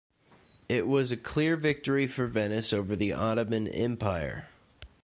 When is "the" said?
2.95-3.13